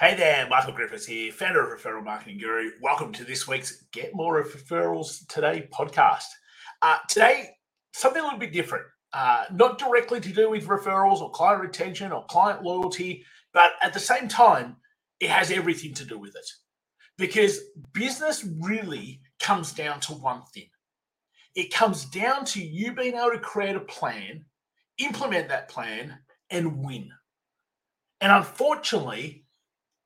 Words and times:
Hey 0.00 0.16
there, 0.16 0.48
Michael 0.48 0.72
Griffiths 0.72 1.06
here, 1.06 1.30
founder 1.30 1.72
of 1.72 1.80
Referral 1.80 2.02
Marketing 2.02 2.36
Guru. 2.36 2.72
Welcome 2.82 3.12
to 3.12 3.24
this 3.24 3.46
week's 3.46 3.84
Get 3.92 4.12
More 4.12 4.40
of 4.40 4.48
Referrals 4.48 5.24
Today 5.28 5.68
podcast. 5.72 6.24
Uh, 6.82 6.98
today, 7.08 7.50
something 7.92 8.20
a 8.20 8.24
little 8.24 8.40
bit 8.40 8.52
different. 8.52 8.86
Uh, 9.12 9.44
not 9.52 9.78
directly 9.78 10.20
to 10.20 10.32
do 10.32 10.50
with 10.50 10.66
referrals 10.66 11.20
or 11.20 11.30
client 11.30 11.62
retention 11.62 12.10
or 12.10 12.26
client 12.26 12.64
loyalty, 12.64 13.24
but 13.52 13.70
at 13.82 13.94
the 13.94 14.00
same 14.00 14.26
time, 14.26 14.76
it 15.20 15.30
has 15.30 15.52
everything 15.52 15.94
to 15.94 16.04
do 16.04 16.18
with 16.18 16.34
it. 16.34 16.50
Because 17.16 17.60
business 17.92 18.44
really 18.60 19.20
comes 19.38 19.72
down 19.72 20.00
to 20.00 20.12
one 20.14 20.42
thing 20.52 20.66
it 21.54 21.72
comes 21.72 22.04
down 22.06 22.44
to 22.46 22.60
you 22.60 22.92
being 22.92 23.14
able 23.14 23.30
to 23.30 23.38
create 23.38 23.76
a 23.76 23.80
plan, 23.80 24.44
implement 24.98 25.48
that 25.48 25.68
plan, 25.68 26.18
and 26.50 26.84
win. 26.84 27.10
And 28.20 28.32
unfortunately, 28.32 29.43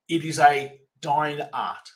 it 0.09 0.25
is 0.25 0.39
a 0.39 0.79
dying 1.01 1.41
art. 1.53 1.89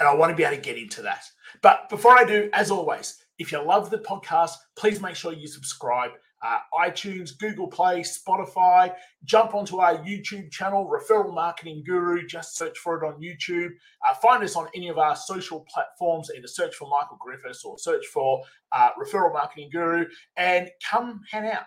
And 0.00 0.08
I 0.08 0.14
want 0.14 0.30
to 0.30 0.36
be 0.36 0.44
able 0.44 0.56
to 0.56 0.62
get 0.62 0.78
into 0.78 1.02
that. 1.02 1.24
But 1.62 1.88
before 1.88 2.16
I 2.16 2.24
do, 2.24 2.48
as 2.52 2.70
always, 2.70 3.22
if 3.38 3.52
you 3.52 3.62
love 3.62 3.90
the 3.90 3.98
podcast, 3.98 4.52
please 4.76 5.00
make 5.00 5.16
sure 5.16 5.32
you 5.32 5.48
subscribe. 5.48 6.12
Uh, 6.40 6.58
iTunes, 6.72 7.36
Google 7.36 7.66
Play, 7.66 8.02
Spotify. 8.02 8.94
Jump 9.24 9.54
onto 9.54 9.78
our 9.78 9.98
YouTube 9.98 10.52
channel, 10.52 10.88
Referral 10.88 11.34
Marketing 11.34 11.82
Guru. 11.84 12.26
Just 12.26 12.56
search 12.56 12.78
for 12.78 12.96
it 12.96 13.06
on 13.06 13.20
YouTube. 13.20 13.70
Uh, 14.08 14.14
find 14.14 14.44
us 14.44 14.54
on 14.54 14.68
any 14.74 14.88
of 14.88 14.98
our 14.98 15.16
social 15.16 15.66
platforms. 15.68 16.30
Either 16.36 16.46
search 16.46 16.76
for 16.76 16.88
Michael 16.88 17.16
Griffiths 17.18 17.64
or 17.64 17.76
search 17.76 18.06
for 18.06 18.40
uh, 18.70 18.90
Referral 19.00 19.32
Marketing 19.32 19.68
Guru 19.72 20.06
and 20.36 20.70
come 20.88 21.20
hang 21.28 21.50
out. 21.50 21.64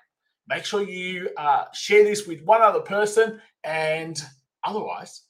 Make 0.48 0.64
sure 0.64 0.84
you 0.84 1.30
uh, 1.38 1.66
share 1.74 2.06
this 2.06 2.26
with 2.26 2.42
one 2.44 2.62
other 2.62 2.82
person. 2.82 3.42
And 3.66 4.22
otherwise, 4.64 5.24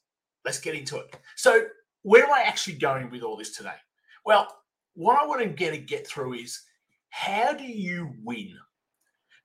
let's 0.46 0.60
get 0.60 0.76
into 0.76 0.98
it. 0.98 1.16
So, 1.36 1.66
where 2.04 2.24
am 2.24 2.34
I 2.34 2.44
actually 2.44 2.78
going 2.78 3.10
with 3.10 3.22
all 3.22 3.38
this 3.38 3.56
today? 3.56 3.76
Well, 4.26 4.48
what 4.96 5.22
I 5.22 5.26
want 5.26 5.42
to 5.42 5.48
get 5.48 5.72
to 5.72 5.78
get 5.78 6.08
through 6.08 6.34
is 6.34 6.62
how 7.10 7.54
do 7.54 7.64
you 7.64 8.14
win? 8.24 8.56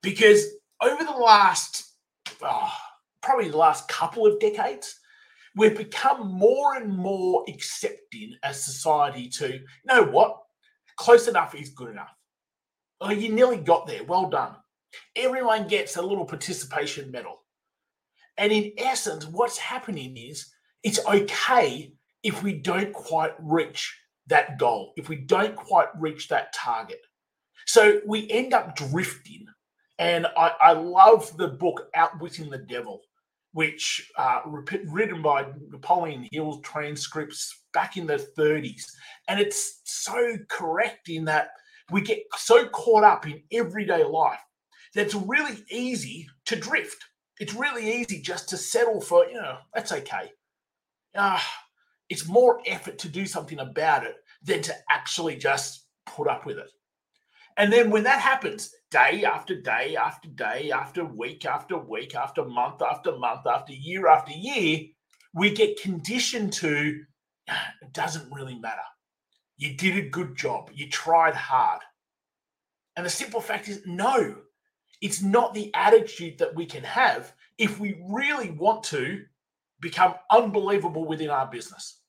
Because 0.03 0.47
over 0.81 1.05
the 1.05 1.11
last, 1.11 1.93
oh, 2.43 2.73
probably 3.23 3.49
the 3.51 3.57
last 3.57 3.89
couple 3.89 4.27
of 4.27 4.41
decades, 4.41 4.99
we've 5.55 5.77
become 5.77 6.29
more 6.29 6.77
and 6.77 6.97
more 6.97 7.45
accepting 7.49 8.37
as 8.43 8.63
society 8.63 9.29
to, 9.29 9.55
you 9.55 9.65
know 9.85 10.05
what, 10.05 10.39
close 10.97 11.29
enough 11.29 11.55
is 11.55 11.71
good 11.71 11.91
enough. 11.91 12.15
Oh, 13.01 13.11
you 13.11 13.31
nearly 13.31 13.59
got 13.59 13.87
there. 13.87 14.05
Well 14.05 14.31
done. 14.31 14.55
Everyone 15.17 15.69
gets 15.69 15.97
a 15.97 16.03
little 16.03 16.25
participation 16.25 17.11
medal. 17.11 17.43
And 18.39 18.53
in 18.53 18.73
essence, 18.79 19.27
what's 19.27 19.59
happening 19.59 20.17
is 20.17 20.47
it's 20.87 21.05
okay 21.05 21.93
if 22.23 22.45
we 22.45 22.53
don't 22.53 22.93
quite 22.93 23.33
reach 23.41 23.93
that 24.29 24.57
goal, 24.57 24.93
if 24.97 25.09
we 25.09 25.17
don't 25.17 25.57
quite 25.57 25.89
reach 25.99 26.29
that 26.29 26.53
target. 26.53 27.01
So 27.67 28.01
we 28.07 28.31
end 28.31 28.55
up 28.55 28.77
drifting. 28.77 29.47
And 29.99 30.29
I, 30.37 30.53
I 30.61 30.73
love 30.75 31.37
the 31.39 31.49
book 31.49 31.89
Outwitting 31.97 32.51
the 32.51 32.59
Devil, 32.59 33.01
which 33.53 34.13
uh, 34.17 34.43
written 34.45 35.23
by 35.23 35.47
Napoleon 35.73 36.29
Hill's 36.31 36.61
transcripts 36.63 37.65
back 37.75 37.97
in 37.97 38.07
the 38.07 38.25
30s. 38.39 38.85
And 39.27 39.41
it's 39.41 39.81
so 39.83 40.37
correct 40.49 41.09
in 41.09 41.25
that 41.25 41.49
we 41.91 42.01
get 42.01 42.21
so 42.37 42.69
caught 42.69 43.03
up 43.03 43.27
in 43.27 43.43
everyday 43.51 44.05
life 44.05 44.39
that 44.95 45.07
it's 45.07 45.17
really 45.17 45.65
easy 45.69 46.29
to 46.45 46.55
drift. 46.55 47.03
It's 47.41 47.55
really 47.55 48.03
easy 48.03 48.21
just 48.21 48.49
to 48.51 48.57
settle 48.57 49.01
for, 49.01 49.27
you 49.27 49.35
know, 49.35 49.57
that's 49.75 49.91
okay 49.91 50.31
uh, 51.19 51.39
it's 52.09 52.29
more 52.29 52.61
effort 52.67 52.99
to 52.99 53.09
do 53.09 53.27
something 53.27 53.59
about 53.59 54.05
it 54.05 54.17
than 54.43 54.63
to 54.63 54.75
actually 54.91 55.37
just 55.37 55.87
put 56.07 56.29
up 56.29 56.47
with 56.47 56.59
it. 56.59 56.71
And 57.57 57.73
then 57.73 57.91
when 57.91 58.05
that 58.05 58.21
happens, 58.21 58.71
day 58.91 59.25
after 59.25 59.61
day 59.61 59.97
after 59.97 60.29
day 60.29 60.71
after 60.71 61.05
week 61.05 61.45
after 61.45 61.79
week 61.79 62.15
after 62.15 62.45
month 62.45 62.83
after 62.83 63.17
month 63.17 63.47
after 63.47 63.73
year 63.73 64.09
after 64.09 64.33
year, 64.33 64.81
we 65.35 65.51
get 65.51 65.81
conditioned 65.81 66.53
to 66.55 67.01
ah, 67.49 67.69
it 67.83 67.93
doesn't 67.93 68.33
really 68.33 68.59
matter. 68.59 68.81
You 69.57 69.75
did 69.77 69.97
a 69.97 70.09
good 70.09 70.37
job, 70.37 70.71
you 70.75 70.89
tried 70.89 71.35
hard. 71.35 71.81
And 72.97 73.05
the 73.05 73.11
simple 73.11 73.41
fact 73.41 73.69
is, 73.69 73.83
no, 73.87 74.37
it's 75.03 75.23
not 75.23 75.55
the 75.55 75.71
attitude 75.75 76.39
that 76.39 76.55
we 76.55 76.67
can 76.67 76.85
have 76.85 77.33
if 77.59 77.79
we 77.79 78.03
really 78.09 78.51
want 78.51 78.83
to 78.85 79.23
become 79.81 80.15
unbelievable 80.31 81.07
within 81.07 81.31
our 81.31 81.47
business. 81.47 82.01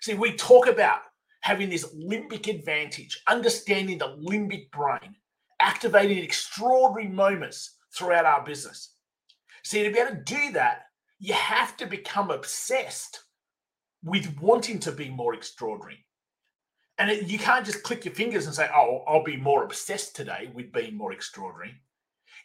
See, 0.00 0.14
we 0.14 0.36
talk 0.36 0.66
about 0.66 1.00
having 1.40 1.70
this 1.70 1.94
limbic 1.94 2.48
advantage, 2.48 3.22
understanding 3.28 3.98
the 3.98 4.16
limbic 4.28 4.70
brain, 4.70 5.16
activating 5.60 6.18
extraordinary 6.18 7.08
moments 7.08 7.76
throughout 7.94 8.26
our 8.26 8.44
business. 8.44 8.94
See, 9.62 9.82
to 9.82 9.90
be 9.90 9.98
able 9.98 10.16
to 10.16 10.22
do 10.22 10.52
that, 10.52 10.82
you 11.18 11.34
have 11.34 11.76
to 11.78 11.86
become 11.86 12.30
obsessed 12.30 13.20
with 14.04 14.36
wanting 14.40 14.78
to 14.80 14.92
be 14.92 15.08
more 15.08 15.34
extraordinary. 15.34 16.04
And 16.98 17.10
it, 17.10 17.28
you 17.28 17.38
can't 17.38 17.66
just 17.66 17.82
click 17.82 18.04
your 18.04 18.14
fingers 18.14 18.46
and 18.46 18.54
say, 18.54 18.68
oh, 18.74 19.02
I'll 19.06 19.24
be 19.24 19.36
more 19.36 19.64
obsessed 19.64 20.14
today 20.16 20.50
with 20.54 20.72
being 20.72 20.96
more 20.96 21.12
extraordinary. 21.12 21.74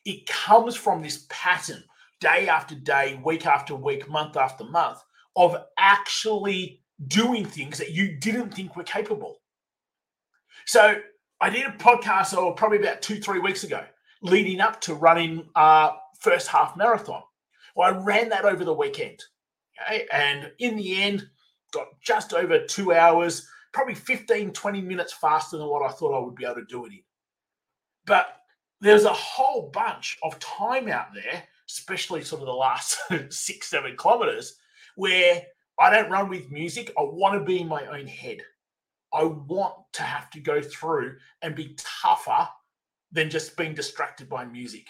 It 0.06 0.26
comes 0.26 0.76
from 0.76 1.02
this 1.02 1.26
pattern 1.30 1.84
day 2.22 2.48
after 2.48 2.76
day, 2.76 3.20
week 3.26 3.46
after 3.46 3.76
week, 3.76 4.08
month 4.10 4.38
after 4.38 4.64
month 4.64 5.00
of 5.36 5.58
actually 5.78 6.82
doing 7.08 7.46
things 7.46 7.78
that 7.78 7.92
you 7.92 8.16
didn't 8.18 8.54
think 8.54 8.76
were 8.76 8.84
capable. 8.84 9.42
So 10.66 11.02
I 11.42 11.50
did 11.50 11.66
a 11.66 11.72
podcast, 11.72 12.36
oh, 12.38 12.54
probably 12.54 12.78
about 12.78 13.02
two, 13.02 13.20
three 13.20 13.40
weeks 13.40 13.64
ago, 13.64 13.84
leading 14.22 14.62
up 14.62 14.80
to 14.82 14.94
running 14.94 15.50
our 15.56 15.98
first 16.20 16.48
half 16.48 16.78
marathon. 16.78 17.24
Well, 17.76 17.94
I 17.94 17.98
ran 17.98 18.30
that 18.30 18.46
over 18.46 18.64
the 18.64 18.74
weekend. 18.74 19.20
Okay? 19.82 20.06
And 20.12 20.52
in 20.60 20.76
the 20.76 21.02
end, 21.02 21.28
got 21.74 21.88
just 22.04 22.34
over 22.34 22.64
two 22.66 22.94
hours, 22.94 23.48
probably 23.74 23.96
15, 23.96 24.52
20 24.52 24.82
minutes 24.82 25.14
faster 25.14 25.58
than 25.58 25.68
what 25.68 25.82
I 25.82 25.92
thought 25.92 26.16
I 26.16 26.24
would 26.24 26.36
be 26.36 26.46
able 26.46 26.56
to 26.56 26.66
do 26.66 26.86
it 26.86 26.92
in. 26.92 27.00
But 28.06 28.38
there's 28.80 29.06
a 29.06 29.14
whole 29.14 29.70
bunch 29.74 30.18
of 30.24 30.38
time 30.40 30.88
out 30.88 31.14
there 31.14 31.44
especially 31.78 32.24
sort 32.24 32.42
of 32.42 32.48
the 32.48 32.54
last 32.54 32.98
six, 33.30 33.68
seven 33.68 33.96
kilometers, 33.98 34.58
where 34.96 35.44
I 35.80 35.90
don't 35.90 36.12
run 36.12 36.30
with 36.30 36.52
music. 36.52 36.92
I 36.98 37.04
want 37.04 37.40
to 37.40 37.46
be 37.46 37.62
in 37.62 37.68
my 37.68 37.86
own 37.86 38.08
head. 38.08 38.40
I 39.14 39.24
want 39.24 39.76
to 39.94 40.04
have 40.04 40.30
to 40.32 40.40
go 40.40 40.62
through 40.62 41.18
and 41.42 41.56
be 41.56 41.76
tougher 41.78 42.48
than 43.12 43.30
just 43.30 43.58
being 43.58 43.74
distracted 43.74 44.30
by 44.30 44.46
music. 44.46 44.88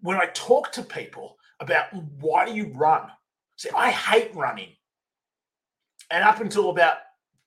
When 0.00 0.16
I 0.16 0.26
talk 0.32 0.72
to 0.72 0.82
people 0.82 1.36
about 1.60 1.92
why 1.92 2.46
do 2.46 2.54
you 2.54 2.72
run? 2.74 3.10
See, 3.56 3.68
I 3.76 3.90
hate 3.90 4.34
running. 4.34 4.70
And 6.10 6.24
up 6.24 6.40
until 6.40 6.70
about 6.70 6.96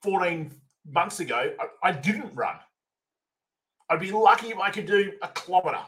14 0.04 0.52
months 0.88 1.20
ago, 1.20 1.54
I, 1.60 1.90
I 1.90 1.92
didn't 1.92 2.36
run. 2.36 2.56
I'd 3.90 4.00
be 4.00 4.12
lucky 4.12 4.48
if 4.48 4.60
I 4.60 4.70
could 4.70 4.86
do 4.86 5.14
a 5.22 5.28
kilometer 5.30 5.80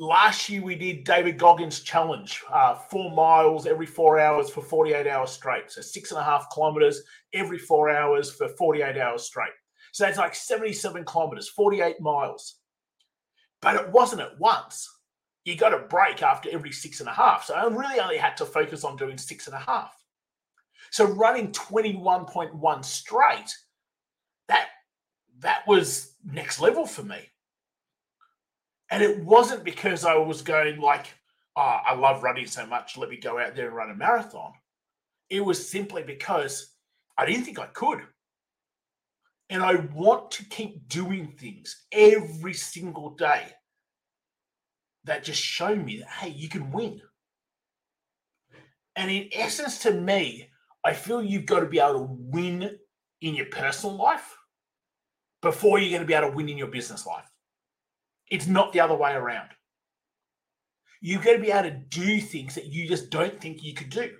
last 0.00 0.48
year 0.48 0.62
we 0.62 0.74
did 0.74 1.04
David 1.04 1.36
Goggins 1.36 1.80
challenge, 1.80 2.42
uh, 2.50 2.74
four 2.74 3.10
miles 3.14 3.66
every 3.66 3.84
four 3.84 4.18
hours 4.18 4.48
for 4.48 4.62
48 4.62 5.06
hours 5.06 5.30
straight. 5.30 5.70
So 5.70 5.82
six 5.82 6.10
and 6.10 6.18
a 6.18 6.24
half 6.24 6.46
kilometers 6.50 7.02
every 7.34 7.58
four 7.58 7.90
hours 7.90 8.30
for 8.30 8.48
48 8.48 8.96
hours 8.96 9.24
straight. 9.24 9.52
So 9.92 10.04
that's 10.04 10.16
like 10.16 10.34
77 10.34 11.04
kilometers, 11.04 11.50
48 11.50 12.00
miles. 12.00 12.56
But 13.60 13.76
it 13.76 13.90
wasn't 13.90 14.22
at 14.22 14.40
once. 14.40 14.88
You 15.44 15.54
got 15.56 15.74
a 15.74 15.78
break 15.78 16.22
after 16.22 16.48
every 16.50 16.72
six 16.72 17.00
and 17.00 17.08
a 17.08 17.12
half. 17.12 17.44
So 17.44 17.54
I 17.54 17.64
really 17.66 18.00
only 18.00 18.16
had 18.16 18.38
to 18.38 18.46
focus 18.46 18.84
on 18.84 18.96
doing 18.96 19.18
six 19.18 19.48
and 19.48 19.56
a 19.56 19.60
half. 19.60 19.92
So 20.90 21.04
running 21.04 21.52
21.1 21.52 22.84
straight, 22.84 23.54
that 24.48 24.68
that 25.40 25.66
was 25.66 26.14
next 26.24 26.58
level 26.58 26.86
for 26.86 27.02
me. 27.02 27.20
And 28.90 29.02
it 29.02 29.22
wasn't 29.24 29.64
because 29.64 30.04
I 30.04 30.16
was 30.16 30.42
going 30.42 30.80
like, 30.80 31.06
oh, 31.56 31.78
I 31.86 31.94
love 31.94 32.22
running 32.22 32.46
so 32.46 32.66
much, 32.66 32.96
let 32.96 33.08
me 33.08 33.16
go 33.16 33.38
out 33.38 33.54
there 33.54 33.68
and 33.68 33.76
run 33.76 33.90
a 33.90 33.94
marathon. 33.94 34.52
It 35.28 35.44
was 35.44 35.70
simply 35.70 36.02
because 36.02 36.74
I 37.16 37.26
didn't 37.26 37.44
think 37.44 37.58
I 37.58 37.66
could. 37.66 38.00
And 39.48 39.62
I 39.62 39.76
want 39.94 40.30
to 40.32 40.44
keep 40.44 40.88
doing 40.88 41.34
things 41.38 41.84
every 41.92 42.54
single 42.54 43.10
day 43.10 43.42
that 45.04 45.24
just 45.24 45.40
show 45.40 45.74
me 45.74 45.98
that, 45.98 46.08
hey, 46.08 46.28
you 46.28 46.48
can 46.48 46.70
win. 46.70 47.00
And 48.96 49.10
in 49.10 49.28
essence, 49.32 49.78
to 49.80 49.92
me, 49.92 50.50
I 50.84 50.92
feel 50.92 51.22
you've 51.22 51.46
got 51.46 51.60
to 51.60 51.66
be 51.66 51.78
able 51.78 52.00
to 52.00 52.08
win 52.10 52.78
in 53.20 53.34
your 53.34 53.46
personal 53.46 53.96
life 53.96 54.36
before 55.42 55.78
you're 55.78 55.90
going 55.90 56.02
to 56.02 56.06
be 56.06 56.14
able 56.14 56.30
to 56.30 56.36
win 56.36 56.48
in 56.48 56.58
your 56.58 56.68
business 56.68 57.06
life. 57.06 57.29
It's 58.30 58.46
not 58.46 58.72
the 58.72 58.80
other 58.80 58.94
way 58.94 59.12
around. 59.12 59.50
You've 61.00 61.24
got 61.24 61.32
to 61.32 61.38
be 61.38 61.50
able 61.50 61.70
to 61.70 61.76
do 61.88 62.20
things 62.20 62.54
that 62.54 62.66
you 62.66 62.86
just 62.86 63.10
don't 63.10 63.40
think 63.40 63.62
you 63.62 63.74
could 63.74 63.90
do. 63.90 64.12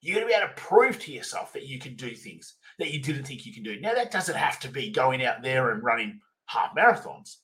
You're 0.00 0.16
going 0.16 0.28
to 0.28 0.34
be 0.34 0.38
able 0.38 0.48
to 0.48 0.60
prove 0.60 0.98
to 1.00 1.12
yourself 1.12 1.52
that 1.54 1.66
you 1.66 1.78
can 1.78 1.94
do 1.96 2.14
things 2.14 2.56
that 2.78 2.92
you 2.92 3.00
didn't 3.00 3.24
think 3.24 3.46
you 3.46 3.54
can 3.54 3.62
do. 3.62 3.80
Now, 3.80 3.94
that 3.94 4.10
doesn't 4.10 4.36
have 4.36 4.58
to 4.60 4.68
be 4.68 4.90
going 4.90 5.24
out 5.24 5.42
there 5.42 5.70
and 5.70 5.82
running 5.82 6.20
half 6.46 6.74
marathons. 6.76 7.36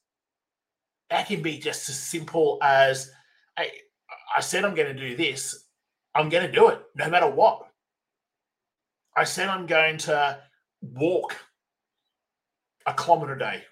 That 1.08 1.26
can 1.26 1.42
be 1.42 1.58
just 1.58 1.88
as 1.88 1.98
simple 1.98 2.58
as 2.62 3.10
hey, 3.56 3.70
I 4.36 4.40
said 4.40 4.64
I'm 4.64 4.74
going 4.74 4.94
to 4.94 5.08
do 5.08 5.16
this, 5.16 5.66
I'm 6.14 6.28
going 6.28 6.46
to 6.46 6.52
do 6.52 6.68
it 6.68 6.80
no 6.94 7.08
matter 7.08 7.28
what. 7.28 7.66
I 9.16 9.24
said 9.24 9.48
I'm 9.48 9.66
going 9.66 9.98
to 9.98 10.38
walk 10.82 11.36
a 12.86 12.94
kilometer 12.94 13.34
a 13.34 13.38
day, 13.38 13.62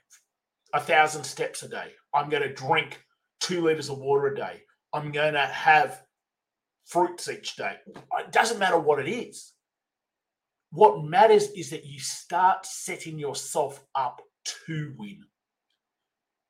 a 0.74 0.80
thousand 0.80 1.24
steps 1.24 1.62
a 1.62 1.68
day. 1.68 1.92
I'm 2.14 2.28
going 2.28 2.42
to 2.42 2.52
drink 2.52 3.00
two 3.40 3.62
liters 3.62 3.88
of 3.88 3.98
water 3.98 4.28
a 4.28 4.36
day. 4.36 4.62
I'm 4.92 5.12
going 5.12 5.34
to 5.34 5.46
have 5.46 6.02
fruits 6.86 7.28
each 7.28 7.56
day. 7.56 7.76
It 8.18 8.32
doesn't 8.32 8.58
matter 8.58 8.78
what 8.78 8.98
it 8.98 9.10
is. 9.10 9.52
What 10.70 11.04
matters 11.04 11.50
is 11.52 11.70
that 11.70 11.86
you 11.86 11.98
start 11.98 12.66
setting 12.66 13.18
yourself 13.18 13.84
up 13.94 14.20
to 14.66 14.94
win. 14.98 15.20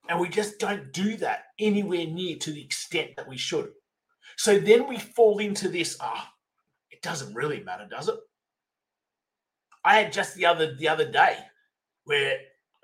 And 0.09 0.19
we 0.19 0.29
just 0.29 0.59
don't 0.59 0.93
do 0.93 1.17
that 1.19 1.45
anywhere 1.59 2.07
near 2.07 2.37
to 2.39 2.51
the 2.51 2.63
extent 2.63 3.11
that 3.17 3.29
we 3.29 3.37
should. 3.37 3.71
So 4.37 4.59
then 4.59 4.89
we 4.89 4.99
fall 4.99 5.39
into 5.39 5.69
this, 5.69 5.97
ah, 6.01 6.13
oh, 6.17 6.35
it 6.91 7.03
doesn't 7.03 7.35
really 7.35 7.63
matter, 7.63 7.87
does 7.89 8.09
it? 8.09 8.17
I 9.85 10.01
had 10.01 10.13
just 10.13 10.35
the 10.35 10.47
other 10.47 10.75
the 10.75 10.89
other 10.89 11.11
day 11.11 11.39
where 12.05 12.39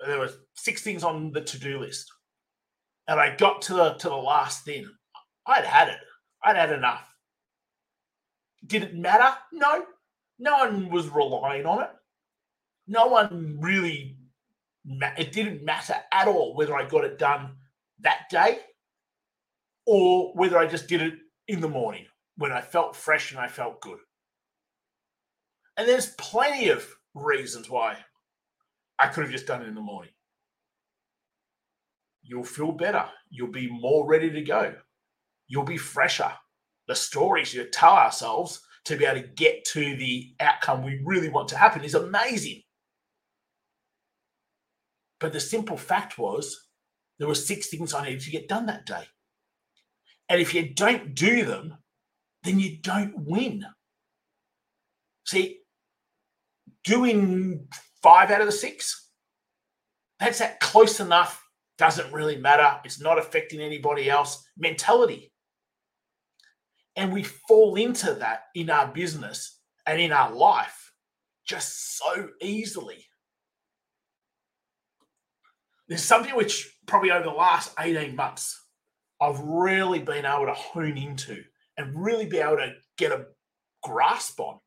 there 0.07 0.19
were 0.19 0.31
six 0.55 0.81
things 0.81 1.03
on 1.03 1.31
the 1.31 1.41
to-do 1.41 1.79
list. 1.79 2.11
And 3.07 3.19
I 3.19 3.35
got 3.35 3.61
to 3.63 3.73
the 3.73 3.93
to 3.93 4.09
the 4.09 4.15
last 4.15 4.65
thing. 4.65 4.89
I'd 5.45 5.65
had 5.65 5.89
it. 5.89 5.99
I'd 6.43 6.55
had 6.55 6.71
enough. 6.71 7.07
Did 8.65 8.83
it 8.83 8.95
matter? 8.95 9.35
No. 9.51 9.85
No 10.39 10.57
one 10.57 10.89
was 10.89 11.07
relying 11.09 11.65
on 11.65 11.83
it. 11.83 11.89
No 12.87 13.07
one 13.07 13.57
really, 13.59 14.17
it 15.17 15.31
didn't 15.31 15.63
matter 15.63 15.95
at 16.11 16.27
all 16.27 16.55
whether 16.55 16.75
I 16.75 16.87
got 16.87 17.05
it 17.05 17.17
done 17.17 17.55
that 17.99 18.25
day 18.29 18.59
or 19.85 20.33
whether 20.35 20.57
I 20.57 20.67
just 20.67 20.87
did 20.87 21.01
it 21.01 21.13
in 21.47 21.61
the 21.61 21.69
morning 21.69 22.05
when 22.37 22.51
I 22.51 22.61
felt 22.61 22.95
fresh 22.95 23.31
and 23.31 23.39
I 23.39 23.47
felt 23.47 23.81
good. 23.81 23.99
And 25.77 25.87
there's 25.87 26.13
plenty 26.17 26.69
of 26.69 26.87
reasons 27.13 27.69
why 27.69 27.97
I 28.99 29.07
could 29.07 29.23
have 29.23 29.31
just 29.31 29.47
done 29.47 29.61
it 29.61 29.67
in 29.67 29.75
the 29.75 29.81
morning. 29.81 30.11
You'll 32.23 32.43
feel 32.43 32.71
better. 32.71 33.05
You'll 33.29 33.51
be 33.51 33.69
more 33.69 34.07
ready 34.07 34.31
to 34.31 34.41
go. 34.41 34.73
You'll 35.47 35.63
be 35.63 35.77
fresher. 35.77 36.31
The 36.87 36.95
stories 36.95 37.53
you 37.53 37.65
tell 37.65 37.93
ourselves 37.93 38.61
to 38.85 38.95
be 38.95 39.05
able 39.05 39.21
to 39.21 39.27
get 39.27 39.65
to 39.65 39.95
the 39.95 40.33
outcome 40.39 40.83
we 40.83 41.01
really 41.03 41.29
want 41.29 41.49
to 41.49 41.57
happen 41.57 41.83
is 41.83 41.95
amazing. 41.95 42.61
But 45.19 45.33
the 45.33 45.39
simple 45.39 45.77
fact 45.77 46.17
was 46.17 46.67
there 47.17 47.27
were 47.27 47.35
six 47.35 47.67
things 47.67 47.93
I 47.93 48.03
needed 48.03 48.21
to 48.21 48.31
get 48.31 48.47
done 48.47 48.65
that 48.67 48.85
day. 48.85 49.03
And 50.29 50.41
if 50.41 50.53
you 50.53 50.73
don't 50.73 51.15
do 51.15 51.45
them, 51.45 51.77
then 52.43 52.59
you 52.59 52.77
don't 52.81 53.13
win. 53.17 53.65
See, 55.25 55.59
doing 56.83 57.67
five 58.05 58.29
out 58.29 58.39
of 58.39 58.45
the 58.45 58.51
six, 58.51 59.09
that's 60.19 60.37
that 60.37 60.59
close 60.59 60.99
enough, 60.99 61.43
doesn't 61.79 62.13
really 62.13 62.37
matter. 62.37 62.79
It's 62.85 63.01
not 63.01 63.17
affecting 63.17 63.59
anybody 63.59 64.11
else 64.11 64.47
mentality. 64.55 65.33
And 66.95 67.11
we 67.11 67.23
fall 67.23 67.73
into 67.75 68.13
that 68.13 68.43
in 68.53 68.69
our 68.69 68.87
business 68.87 69.59
and 69.87 69.99
in 69.99 70.11
our 70.11 70.31
life 70.31 70.91
just 71.47 71.97
so 71.97 72.29
easily. 72.43 73.03
There's 75.87 76.03
something 76.03 76.35
which 76.35 76.77
probably 76.85 77.09
over 77.09 77.23
the 77.23 77.31
last 77.31 77.73
18 77.79 78.15
months 78.15 78.55
I've 79.19 79.39
really 79.39 79.99
been 79.99 80.27
able 80.27 80.45
to 80.45 80.53
hone 80.53 80.97
into 80.97 81.43
and 81.75 82.05
really 82.05 82.27
be 82.27 82.37
able 82.37 82.57
to 82.57 82.73
get 82.99 83.11
a 83.11 83.25
grasp 83.81 84.39
on. 84.39 84.59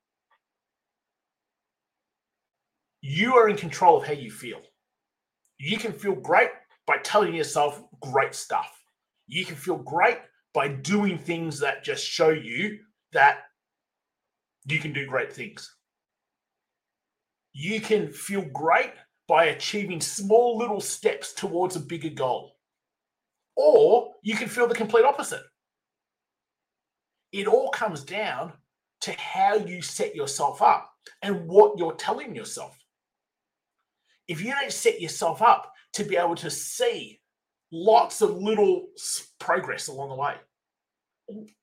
You 3.00 3.36
are 3.36 3.48
in 3.48 3.56
control 3.56 3.98
of 3.98 4.06
how 4.06 4.12
you 4.12 4.30
feel. 4.30 4.60
You 5.58 5.76
can 5.76 5.92
feel 5.92 6.14
great 6.14 6.50
by 6.86 6.96
telling 7.02 7.34
yourself 7.34 7.82
great 8.00 8.34
stuff. 8.34 8.72
You 9.26 9.44
can 9.44 9.56
feel 9.56 9.76
great 9.76 10.18
by 10.54 10.68
doing 10.68 11.18
things 11.18 11.60
that 11.60 11.84
just 11.84 12.04
show 12.04 12.30
you 12.30 12.78
that 13.12 13.40
you 14.66 14.78
can 14.78 14.92
do 14.92 15.06
great 15.06 15.32
things. 15.32 15.74
You 17.52 17.80
can 17.80 18.10
feel 18.12 18.42
great 18.52 18.92
by 19.26 19.46
achieving 19.46 20.00
small 20.00 20.56
little 20.56 20.80
steps 20.80 21.32
towards 21.32 21.76
a 21.76 21.80
bigger 21.80 22.10
goal. 22.10 22.56
Or 23.56 24.14
you 24.22 24.36
can 24.36 24.48
feel 24.48 24.66
the 24.66 24.74
complete 24.74 25.04
opposite. 25.04 25.42
It 27.32 27.46
all 27.46 27.70
comes 27.70 28.04
down 28.04 28.52
to 29.02 29.12
how 29.12 29.54
you 29.54 29.82
set 29.82 30.14
yourself 30.14 30.62
up 30.62 30.90
and 31.22 31.46
what 31.46 31.78
you're 31.78 31.94
telling 31.94 32.34
yourself. 32.34 32.76
If 34.28 34.42
you 34.42 34.52
don't 34.52 34.72
set 34.72 35.00
yourself 35.00 35.42
up 35.42 35.72
to 35.94 36.04
be 36.04 36.16
able 36.16 36.36
to 36.36 36.50
see 36.50 37.20
lots 37.70 38.22
of 38.22 38.36
little 38.36 38.86
progress 39.38 39.88
along 39.88 40.10
the 40.10 40.14
way. 40.14 40.34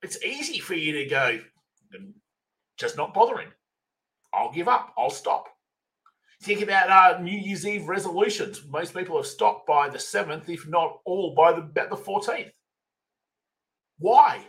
It's 0.02 0.24
easy 0.24 0.60
for 0.60 0.76
you 0.76 0.94
to 0.94 1.06
go, 1.06 1.40
just 2.78 2.98
not 2.98 3.14
bothering. 3.14 3.50
I'll 4.34 4.52
give 4.52 4.68
up. 4.68 4.94
I'll 4.98 5.10
stop. 5.10 5.48
Think 6.44 6.62
about 6.62 6.90
uh, 6.90 7.22
New 7.22 7.38
Year's 7.38 7.66
Eve 7.66 7.88
resolutions. 7.88 8.62
Most 8.70 8.94
people 8.94 9.16
have 9.16 9.26
stopped 9.26 9.66
by 9.66 9.90
the 9.90 9.98
7th, 9.98 10.50
if 10.50 10.68
not 10.68 11.00
all 11.06 11.34
by 11.34 11.54
the, 11.54 11.62
about 11.62 11.90
the 11.90 11.96
14th. 11.96 12.52
Why? 13.98 14.46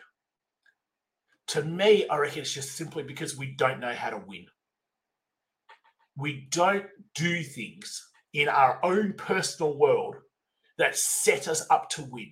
To 1.48 1.62
me, 1.62 2.08
I 2.08 2.18
reckon 2.18 2.40
it's 2.40 2.52
just 2.52 2.72
simply 2.72 3.04
because 3.04 3.36
we 3.36 3.54
don't 3.54 3.80
know 3.80 3.94
how 3.94 4.10
to 4.10 4.22
win. 4.26 4.46
We 6.16 6.48
don't 6.50 6.86
do 7.14 7.42
things 7.42 8.05
in 8.36 8.50
our 8.50 8.78
own 8.84 9.14
personal 9.14 9.78
world 9.78 10.16
that 10.76 10.94
set 10.94 11.48
us 11.48 11.66
up 11.70 11.88
to 11.88 12.02
win. 12.10 12.30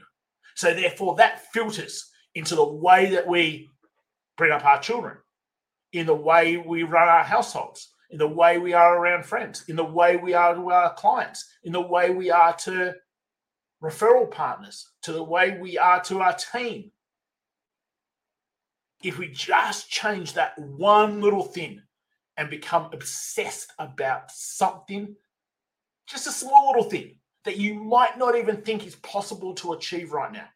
So, 0.54 0.74
therefore, 0.74 1.16
that 1.16 1.50
filters 1.50 2.10
into 2.34 2.54
the 2.54 2.64
way 2.74 3.10
that 3.10 3.26
we 3.26 3.70
bring 4.36 4.52
up 4.52 4.66
our 4.66 4.78
children, 4.78 5.16
in 5.94 6.04
the 6.04 6.14
way 6.14 6.58
we 6.58 6.82
run 6.82 7.08
our 7.08 7.24
households, 7.24 7.88
in 8.10 8.18
the 8.18 8.28
way 8.28 8.58
we 8.58 8.74
are 8.74 8.98
around 8.98 9.24
friends, 9.24 9.64
in 9.66 9.76
the 9.76 9.84
way 9.84 10.16
we 10.16 10.34
are 10.34 10.54
to 10.54 10.70
our 10.70 10.92
clients, 10.92 11.48
in 11.64 11.72
the 11.72 11.80
way 11.80 12.10
we 12.10 12.30
are 12.30 12.52
to 12.56 12.92
referral 13.82 14.30
partners, 14.30 14.86
to 15.02 15.12
the 15.12 15.24
way 15.24 15.56
we 15.58 15.78
are 15.78 16.02
to 16.02 16.20
our 16.20 16.34
team. 16.34 16.90
If 19.02 19.18
we 19.18 19.28
just 19.28 19.88
change 19.88 20.34
that 20.34 20.58
one 20.58 21.22
little 21.22 21.44
thing 21.44 21.80
and 22.36 22.50
become 22.50 22.90
obsessed 22.92 23.72
about 23.78 24.30
something, 24.30 25.16
just 26.06 26.26
a 26.26 26.32
small 26.32 26.68
little 26.68 26.88
thing, 26.88 27.18
that 27.44 27.56
you 27.56 27.74
might 27.74 28.18
not 28.18 28.36
even 28.36 28.62
think 28.62 28.86
is 28.86 28.96
possible 28.96 29.54
to 29.54 29.72
achieve 29.72 30.12
right 30.12 30.32
now. 30.32 30.48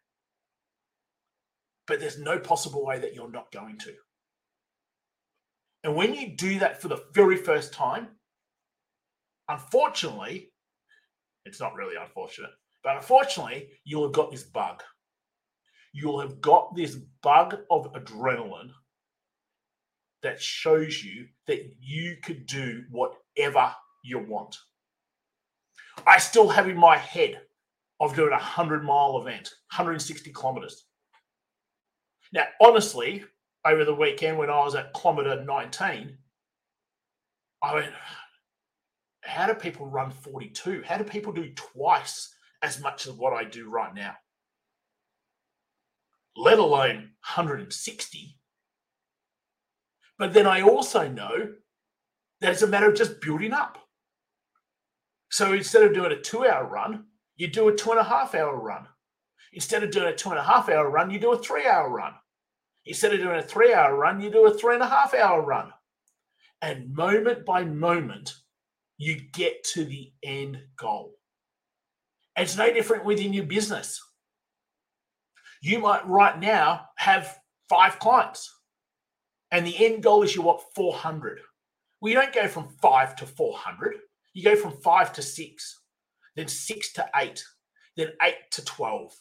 But 1.87 1.99
there's 1.99 2.19
no 2.19 2.39
possible 2.39 2.85
way 2.85 2.99
that 2.99 3.13
you're 3.15 3.31
not 3.31 3.51
going 3.51 3.77
to. 3.79 3.93
And 5.83 5.95
when 5.95 6.13
you 6.13 6.35
do 6.35 6.59
that 6.59 6.81
for 6.81 6.87
the 6.87 7.03
very 7.13 7.37
first 7.37 7.73
time, 7.73 8.09
unfortunately, 9.47 10.51
it's 11.45 11.59
not 11.59 11.75
really 11.75 11.95
unfortunate, 11.95 12.51
but 12.83 12.97
unfortunately, 12.97 13.69
you'll 13.85 14.03
have 14.03 14.13
got 14.13 14.31
this 14.31 14.43
bug. 14.43 14.83
You'll 15.93 16.19
have 16.19 16.41
got 16.41 16.75
this 16.75 16.95
bug 17.23 17.57
of 17.71 17.91
adrenaline 17.93 18.71
that 20.21 20.41
shows 20.41 21.03
you 21.03 21.27
that 21.47 21.61
you 21.79 22.17
could 22.23 22.45
do 22.45 22.83
whatever 22.91 23.73
you 24.03 24.19
want. 24.19 24.55
I 26.05 26.17
still 26.19 26.47
have 26.49 26.67
in 26.67 26.77
my 26.77 26.97
head 26.97 27.41
of 27.99 28.15
doing 28.15 28.29
a 28.29 28.31
100 28.31 28.83
mile 28.83 29.19
event, 29.21 29.49
160 29.71 30.31
kilometers. 30.31 30.85
Now, 32.31 32.45
honestly, 32.61 33.23
over 33.65 33.83
the 33.83 33.93
weekend 33.93 34.37
when 34.37 34.49
I 34.49 34.63
was 34.63 34.75
at 34.75 34.93
kilometer 34.93 35.43
19, 35.43 36.17
I 37.61 37.73
went, 37.73 37.91
how 39.23 39.47
do 39.47 39.53
people 39.53 39.87
run 39.87 40.11
42? 40.11 40.83
How 40.85 40.97
do 40.97 41.03
people 41.03 41.33
do 41.33 41.51
twice 41.55 42.33
as 42.61 42.81
much 42.81 43.05
as 43.05 43.13
what 43.13 43.33
I 43.33 43.43
do 43.43 43.69
right 43.69 43.93
now? 43.93 44.15
Let 46.35 46.59
alone 46.59 47.11
160. 47.35 48.37
But 50.17 50.33
then 50.33 50.47
I 50.47 50.61
also 50.61 51.07
know 51.07 51.53
that 52.41 52.51
it's 52.51 52.61
a 52.61 52.67
matter 52.67 52.89
of 52.89 52.95
just 52.95 53.21
building 53.21 53.53
up. 53.53 53.77
So 55.29 55.53
instead 55.53 55.83
of 55.83 55.93
doing 55.93 56.11
a 56.11 56.19
two 56.19 56.45
hour 56.45 56.65
run, 56.65 57.05
you 57.35 57.47
do 57.47 57.69
a 57.69 57.75
two 57.75 57.91
and 57.91 57.99
a 57.99 58.03
half 58.03 58.35
hour 58.35 58.59
run. 58.59 58.87
Instead 59.53 59.83
of 59.83 59.91
doing 59.91 60.07
a 60.07 60.15
two 60.15 60.29
and 60.29 60.39
a 60.39 60.43
half 60.43 60.69
hour 60.69 60.89
run, 60.89 61.09
you 61.09 61.19
do 61.19 61.33
a 61.33 61.37
three 61.37 61.65
hour 61.65 61.89
run. 61.89 62.13
Instead 62.85 63.13
of 63.13 63.19
doing 63.19 63.37
a 63.37 63.43
three 63.43 63.73
hour 63.73 63.95
run, 63.95 64.19
you 64.21 64.29
do 64.29 64.45
a 64.47 64.53
three 64.53 64.73
and 64.73 64.83
a 64.83 64.87
half 64.87 65.13
hour 65.13 65.41
run. 65.41 65.71
And 66.61 66.93
moment 66.93 67.45
by 67.45 67.63
moment, 67.63 68.33
you 68.97 69.21
get 69.33 69.63
to 69.63 69.85
the 69.85 70.11
end 70.23 70.61
goal. 70.77 71.13
It's 72.35 72.57
no 72.57 72.71
different 72.71 73.05
within 73.05 73.33
your 73.33 73.45
business. 73.45 74.01
You 75.61 75.79
might 75.79 76.07
right 76.07 76.39
now 76.39 76.87
have 76.95 77.37
five 77.69 77.99
clients, 77.99 78.53
and 79.51 79.65
the 79.65 79.85
end 79.85 80.03
goal 80.03 80.23
is 80.23 80.35
you 80.35 80.41
want 80.41 80.61
400. 80.75 81.39
Well, 81.99 82.09
you 82.09 82.15
don't 82.15 82.33
go 82.33 82.47
from 82.47 82.69
five 82.81 83.15
to 83.17 83.25
400, 83.25 83.95
you 84.39 84.45
go 84.45 84.55
from 84.55 84.71
five 84.81 85.11
to 85.13 85.21
six, 85.21 85.81
then 86.35 86.47
six 86.47 86.93
to 86.93 87.05
eight, 87.17 87.43
then 87.97 88.09
eight 88.21 88.49
to 88.51 88.63
12, 88.63 89.13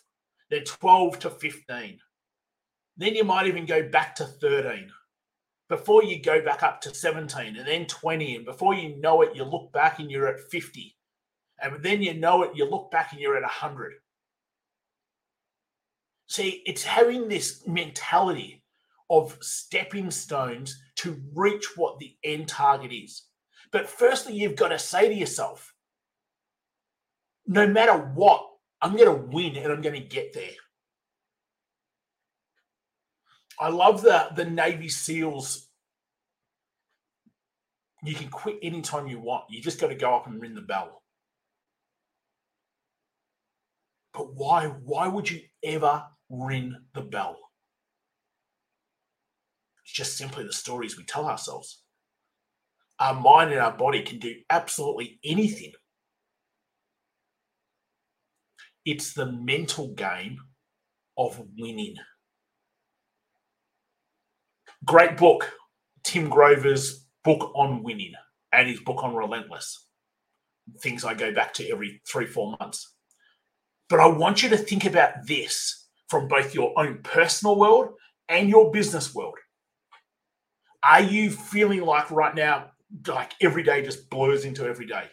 then 0.50 0.62
12 0.64 1.18
to 1.20 1.30
15. 1.30 1.98
Then 2.96 3.14
you 3.14 3.24
might 3.24 3.46
even 3.46 3.66
go 3.66 3.88
back 3.88 4.14
to 4.16 4.24
13 4.24 4.90
before 5.68 6.04
you 6.04 6.22
go 6.22 6.40
back 6.42 6.62
up 6.62 6.80
to 6.82 6.94
17 6.94 7.56
and 7.56 7.66
then 7.66 7.86
20. 7.86 8.36
And 8.36 8.44
before 8.44 8.74
you 8.74 9.00
know 9.00 9.22
it, 9.22 9.34
you 9.34 9.44
look 9.44 9.72
back 9.72 9.98
and 9.98 10.10
you're 10.10 10.28
at 10.28 10.40
50. 10.50 10.96
And 11.60 11.82
then 11.82 12.00
you 12.00 12.14
know 12.14 12.44
it, 12.44 12.52
you 12.54 12.64
look 12.64 12.90
back 12.90 13.12
and 13.12 13.20
you're 13.20 13.36
at 13.36 13.42
100. 13.42 13.94
See, 16.28 16.62
it's 16.64 16.84
having 16.84 17.28
this 17.28 17.66
mentality 17.66 18.62
of 19.10 19.36
stepping 19.40 20.10
stones 20.10 20.80
to 20.96 21.20
reach 21.34 21.76
what 21.76 21.98
the 21.98 22.14
end 22.22 22.46
target 22.46 22.92
is. 22.92 23.27
But 23.70 23.88
firstly, 23.88 24.34
you've 24.34 24.56
got 24.56 24.68
to 24.68 24.78
say 24.78 25.08
to 25.08 25.14
yourself, 25.14 25.74
no 27.46 27.66
matter 27.66 27.96
what, 27.96 28.46
I'm 28.80 28.96
going 28.96 29.06
to 29.06 29.26
win 29.26 29.56
and 29.56 29.72
I'm 29.72 29.82
going 29.82 30.00
to 30.00 30.06
get 30.06 30.32
there. 30.32 30.50
I 33.60 33.70
love 33.70 34.02
the 34.02 34.28
the 34.36 34.44
Navy 34.44 34.88
SEALs. 34.88 35.68
You 38.04 38.14
can 38.14 38.28
quit 38.28 38.58
anytime 38.62 39.08
you 39.08 39.18
want. 39.18 39.44
You 39.50 39.60
just 39.60 39.80
got 39.80 39.88
to 39.88 39.96
go 39.96 40.14
up 40.14 40.28
and 40.28 40.40
ring 40.40 40.54
the 40.54 40.60
bell. 40.60 41.02
But 44.14 44.34
why? 44.34 44.66
Why 44.66 45.08
would 45.08 45.28
you 45.28 45.40
ever 45.64 46.04
ring 46.30 46.76
the 46.94 47.00
bell? 47.00 47.36
It's 49.84 49.92
just 49.92 50.16
simply 50.16 50.44
the 50.44 50.52
stories 50.52 50.96
we 50.96 51.04
tell 51.04 51.26
ourselves. 51.26 51.82
Our 53.00 53.14
mind 53.14 53.52
and 53.52 53.60
our 53.60 53.76
body 53.76 54.02
can 54.02 54.18
do 54.18 54.34
absolutely 54.50 55.20
anything. 55.24 55.72
It's 58.84 59.12
the 59.12 59.26
mental 59.26 59.94
game 59.94 60.38
of 61.16 61.40
winning. 61.56 61.96
Great 64.84 65.16
book, 65.16 65.52
Tim 66.04 66.28
Grover's 66.28 67.06
book 67.24 67.52
on 67.54 67.82
winning 67.82 68.14
and 68.52 68.68
his 68.68 68.80
book 68.80 69.04
on 69.04 69.14
relentless. 69.14 69.86
Things 70.80 71.04
I 71.04 71.14
go 71.14 71.32
back 71.34 71.52
to 71.54 71.68
every 71.68 72.00
three, 72.10 72.26
four 72.26 72.56
months. 72.58 72.94
But 73.88 74.00
I 74.00 74.06
want 74.06 74.42
you 74.42 74.48
to 74.50 74.56
think 74.56 74.84
about 74.84 75.26
this 75.26 75.86
from 76.08 76.28
both 76.28 76.54
your 76.54 76.72
own 76.78 77.00
personal 77.02 77.56
world 77.58 77.90
and 78.28 78.48
your 78.48 78.70
business 78.70 79.14
world. 79.14 79.38
Are 80.82 81.00
you 81.00 81.30
feeling 81.30 81.82
like 81.82 82.10
right 82.10 82.34
now, 82.34 82.70
like 83.06 83.32
every 83.40 83.62
day 83.62 83.82
just 83.82 84.10
blurs 84.10 84.44
into 84.44 84.66
every 84.66 84.86
day? 84.86 85.04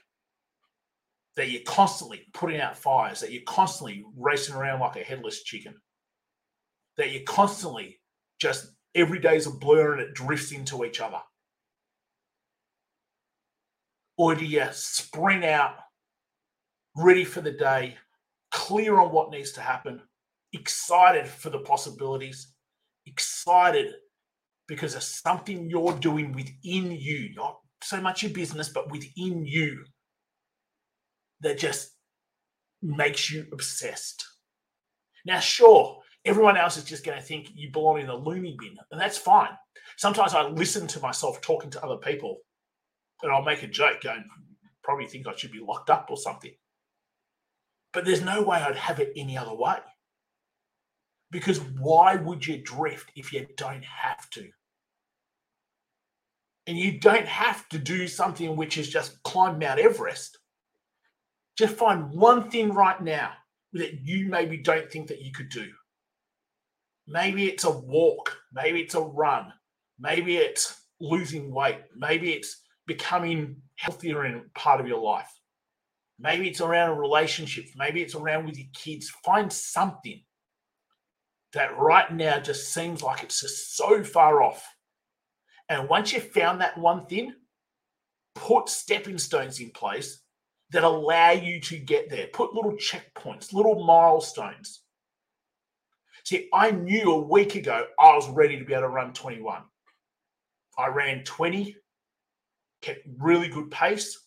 That 1.35 1.49
you're 1.49 1.63
constantly 1.63 2.21
putting 2.33 2.61
out 2.61 2.77
fires, 2.77 3.19
that 3.19 3.31
you're 3.31 3.43
constantly 3.45 4.05
racing 4.17 4.55
around 4.55 4.79
like 4.79 4.95
a 4.95 5.03
headless 5.03 5.43
chicken, 5.43 5.75
that 6.97 7.11
you're 7.11 7.23
constantly 7.23 7.99
just 8.39 8.67
every 8.93 9.19
day 9.19 9.35
is 9.35 9.45
a 9.45 9.51
blur 9.51 9.93
and 9.93 10.01
it 10.01 10.13
drifts 10.13 10.51
into 10.51 10.85
each 10.85 11.01
other? 11.01 11.19
Or 14.17 14.33
do 14.33 14.45
you 14.45 14.65
sprint 14.71 15.43
out, 15.43 15.75
ready 16.95 17.25
for 17.25 17.41
the 17.41 17.51
day, 17.51 17.97
clear 18.51 18.97
on 18.97 19.11
what 19.11 19.31
needs 19.31 19.51
to 19.53 19.61
happen, 19.61 20.01
excited 20.53 21.27
for 21.27 21.49
the 21.49 21.59
possibilities, 21.59 22.53
excited 23.05 23.93
because 24.67 24.95
of 24.95 25.03
something 25.03 25.69
you're 25.69 25.91
doing 25.99 26.31
within 26.31 26.91
you, 26.91 27.33
not 27.35 27.59
so 27.83 28.01
much 28.01 28.23
your 28.23 28.31
business, 28.31 28.69
but 28.69 28.91
within 28.91 29.45
you 29.45 29.83
that 31.41 31.57
just 31.57 31.91
makes 32.81 33.31
you 33.31 33.45
obsessed. 33.51 34.25
Now, 35.25 35.39
sure, 35.39 36.01
everyone 36.23 36.57
else 36.57 36.77
is 36.77 36.83
just 36.83 37.05
going 37.05 37.17
to 37.17 37.23
think 37.23 37.49
you 37.53 37.71
belong 37.71 37.99
in 37.99 38.07
the 38.07 38.15
loony 38.15 38.55
bin, 38.59 38.77
and 38.91 38.99
that's 38.99 39.17
fine. 39.17 39.51
Sometimes 39.97 40.33
I 40.33 40.47
listen 40.47 40.87
to 40.87 40.99
myself 40.99 41.41
talking 41.41 41.69
to 41.71 41.83
other 41.83 41.97
people, 41.97 42.37
and 43.21 43.31
I'll 43.31 43.43
make 43.43 43.63
a 43.63 43.67
joke 43.67 44.01
going, 44.01 44.23
probably 44.83 45.07
think 45.07 45.27
I 45.27 45.35
should 45.35 45.51
be 45.51 45.59
locked 45.59 45.89
up 45.89 46.07
or 46.09 46.17
something. 46.17 46.53
But 47.93 48.05
there's 48.05 48.21
no 48.21 48.43
way 48.43 48.57
I'd 48.57 48.75
have 48.75 48.99
it 48.99 49.13
any 49.15 49.37
other 49.37 49.55
way. 49.55 49.77
Because 51.31 51.59
why 51.59 52.15
would 52.15 52.45
you 52.45 52.61
drift 52.61 53.11
if 53.15 53.33
you 53.33 53.47
don't 53.57 53.83
have 53.83 54.29
to? 54.31 54.49
And 56.67 56.77
you 56.77 56.99
don't 56.99 57.27
have 57.27 57.67
to 57.69 57.77
do 57.77 58.07
something 58.07 58.55
which 58.55 58.77
is 58.77 58.89
just 58.89 59.21
climb 59.23 59.59
Mount 59.59 59.79
Everest. 59.79 60.39
Just 61.57 61.75
find 61.75 62.11
one 62.11 62.49
thing 62.49 62.73
right 62.73 62.99
now 63.01 63.31
that 63.73 64.01
you 64.01 64.27
maybe 64.27 64.57
don't 64.57 64.91
think 64.91 65.07
that 65.07 65.21
you 65.21 65.31
could 65.31 65.49
do. 65.49 65.67
Maybe 67.07 67.45
it's 67.45 67.65
a 67.65 67.71
walk, 67.71 68.35
maybe 68.51 68.81
it's 68.81 68.95
a 68.95 69.01
run, 69.01 69.53
maybe 69.99 70.37
it's 70.37 70.81
losing 70.99 71.53
weight, 71.53 71.81
maybe 71.95 72.33
it's 72.33 72.63
becoming 72.87 73.61
healthier 73.75 74.25
in 74.25 74.49
part 74.55 74.81
of 74.81 74.87
your 74.87 75.01
life. 75.01 75.29
Maybe 76.17 76.47
it's 76.47 76.61
around 76.61 76.91
a 76.91 76.99
relationship, 76.99 77.65
maybe 77.75 78.01
it's 78.01 78.15
around 78.15 78.45
with 78.45 78.57
your 78.57 78.67
kids. 78.73 79.09
Find 79.23 79.51
something 79.51 80.23
that 81.53 81.77
right 81.77 82.11
now 82.11 82.39
just 82.39 82.73
seems 82.73 83.03
like 83.03 83.23
it's 83.23 83.41
just 83.41 83.75
so 83.75 84.03
far 84.03 84.41
off. 84.41 84.65
And 85.69 85.89
once 85.89 86.13
you've 86.13 86.31
found 86.31 86.61
that 86.61 86.77
one 86.77 87.05
thing, 87.05 87.33
put 88.35 88.69
stepping 88.69 89.17
stones 89.17 89.59
in 89.59 89.71
place 89.71 90.21
that 90.71 90.83
allow 90.83 91.31
you 91.31 91.59
to 91.61 91.77
get 91.77 92.09
there. 92.09 92.27
Put 92.33 92.53
little 92.53 92.73
checkpoints, 92.73 93.53
little 93.53 93.83
milestones. 93.83 94.81
See, 96.23 96.49
I 96.53 96.71
knew 96.71 97.11
a 97.11 97.21
week 97.21 97.55
ago 97.55 97.85
I 97.99 98.15
was 98.15 98.29
ready 98.29 98.57
to 98.57 98.65
be 98.65 98.73
able 98.73 98.83
to 98.83 98.89
run 98.89 99.13
21. 99.13 99.61
I 100.77 100.87
ran 100.87 101.23
20, 101.23 101.75
kept 102.81 102.99
really 103.17 103.47
good 103.47 103.71
pace. 103.71 104.19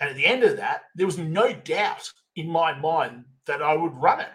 And 0.00 0.10
at 0.10 0.16
the 0.16 0.26
end 0.26 0.44
of 0.44 0.58
that, 0.58 0.82
there 0.94 1.06
was 1.06 1.18
no 1.18 1.52
doubt 1.52 2.10
in 2.36 2.48
my 2.48 2.78
mind 2.78 3.24
that 3.46 3.62
I 3.62 3.74
would 3.74 3.94
run 3.94 4.20
it 4.20 4.28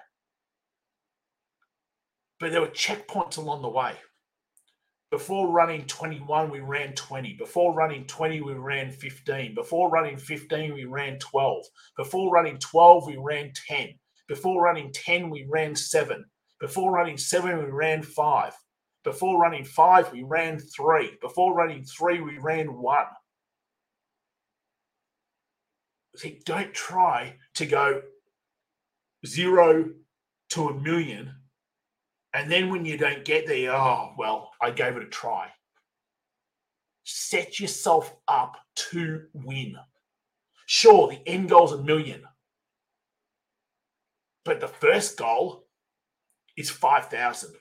but 2.43 2.51
there 2.51 2.59
were 2.59 2.67
checkpoints 2.67 3.37
along 3.37 3.61
the 3.61 3.69
way. 3.69 3.93
Before 5.13 5.51
running 5.51 5.85
21, 5.85 6.49
we 6.49 6.61
ran 6.61 6.93
20. 6.93 7.35
Before 7.35 7.75
running 7.75 8.07
20, 8.07 8.41
we 8.41 8.53
ran 8.53 8.89
15. 8.89 9.53
Before 9.53 9.91
running 9.91 10.17
15, 10.17 10.73
we 10.73 10.85
ran 10.85 11.19
12. 11.19 11.65
Before 11.95 12.33
running 12.33 12.57
12, 12.57 13.05
we 13.05 13.17
ran 13.17 13.51
10. 13.67 13.89
Before 14.27 14.63
running 14.63 14.91
10, 14.91 15.29
we 15.29 15.45
ran 15.47 15.75
7. 15.75 16.25
Before 16.59 16.91
running 16.91 17.19
7, 17.19 17.59
we 17.59 17.69
ran 17.69 18.01
5. 18.01 18.53
Before 19.03 19.39
running 19.39 19.65
5, 19.65 20.11
we 20.13 20.23
ran 20.23 20.57
3. 20.57 21.11
Before 21.21 21.53
running 21.53 21.83
3, 21.83 22.21
we 22.21 22.39
ran 22.39 22.81
1. 22.81 23.05
See, 26.15 26.41
don't 26.43 26.73
try 26.73 27.35
to 27.53 27.67
go 27.67 28.01
zero 29.27 29.91
to 30.49 30.69
a 30.69 30.73
million 30.73 31.35
and 32.33 32.51
then 32.51 32.69
when 32.69 32.85
you 32.85 32.97
don't 32.97 33.25
get 33.25 33.47
there, 33.47 33.71
oh, 33.73 34.13
well, 34.17 34.51
I 34.61 34.71
gave 34.71 34.97
it 34.97 35.03
a 35.03 35.07
try. 35.07 35.49
Set 37.03 37.59
yourself 37.59 38.15
up 38.27 38.57
to 38.75 39.23
win. 39.33 39.75
Sure, 40.65 41.09
the 41.09 41.19
end 41.27 41.49
goal 41.49 41.65
is 41.65 41.73
a 41.73 41.83
million. 41.83 42.23
But 44.45 44.59
the 44.59 44.67
first 44.67 45.17
goal 45.17 45.67
is 46.57 46.69
5,000. 46.69 47.53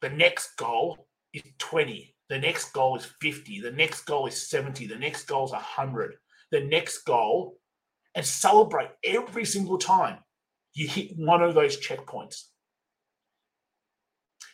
The 0.00 0.10
next 0.10 0.56
goal 0.56 1.08
is 1.32 1.42
20. 1.58 2.14
The 2.28 2.38
next 2.38 2.72
goal 2.72 2.96
is 2.96 3.06
50. 3.20 3.60
The 3.60 3.70
next 3.70 4.02
goal 4.02 4.26
is 4.26 4.48
70. 4.48 4.86
The 4.86 4.98
next 4.98 5.24
goal 5.24 5.44
is 5.44 5.52
100. 5.52 6.14
The 6.50 6.60
next 6.60 7.04
goal, 7.04 7.58
and 8.14 8.24
celebrate 8.24 8.90
every 9.04 9.44
single 9.44 9.78
time 9.78 10.18
you 10.74 10.88
hit 10.88 11.16
one 11.16 11.42
of 11.42 11.54
those 11.54 11.76
checkpoints. 11.76 12.44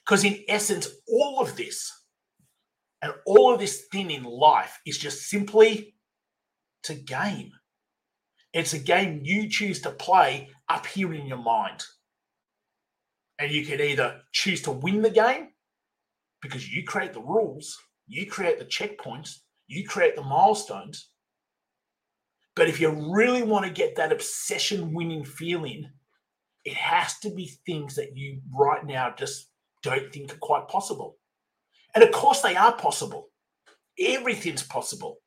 Because 0.04 0.24
in 0.24 0.44
essence, 0.48 0.88
all 1.08 1.40
of 1.40 1.56
this 1.56 1.90
and 3.02 3.12
all 3.26 3.52
of 3.52 3.60
this 3.60 3.86
thing 3.92 4.10
in 4.10 4.24
life 4.24 4.80
is 4.86 4.98
just 4.98 5.28
simply 5.28 5.94
to 6.84 6.94
game. 6.94 7.50
It's 8.52 8.74
a 8.74 8.78
game 8.78 9.20
you 9.24 9.48
choose 9.48 9.80
to 9.82 9.90
play 9.90 10.50
up 10.68 10.86
here 10.86 11.14
in 11.14 11.26
your 11.26 11.38
mind. 11.38 11.82
And 13.38 13.50
you 13.50 13.64
can 13.64 13.80
either 13.80 14.20
choose 14.32 14.62
to 14.62 14.72
win 14.72 15.02
the 15.02 15.10
game 15.10 15.48
because 16.42 16.68
you 16.68 16.84
create 16.84 17.12
the 17.12 17.20
rules, 17.20 17.76
you 18.06 18.26
create 18.26 18.58
the 18.58 18.64
checkpoints, 18.64 19.36
you 19.68 19.86
create 19.86 20.16
the 20.16 20.22
milestones. 20.22 21.08
But 22.54 22.68
if 22.68 22.80
you 22.80 22.90
really 23.12 23.42
want 23.42 23.64
to 23.64 23.72
get 23.72 23.96
that 23.96 24.12
obsession 24.12 24.92
winning 24.92 25.24
feeling, 25.24 25.88
it 26.64 26.74
has 26.74 27.18
to 27.20 27.30
be 27.30 27.52
things 27.64 27.94
that 27.96 28.14
you 28.14 28.40
right 28.54 28.84
now 28.84 29.14
just 29.16 29.48
don't 29.82 30.12
think 30.12 30.32
are 30.32 30.38
quite 30.38 30.68
possible. 30.68 31.16
And 31.94 32.02
of 32.02 32.12
course, 32.12 32.40
they 32.40 32.56
are 32.56 32.72
possible. 32.72 33.28
Everything's 33.98 34.62
possible. 34.62 35.18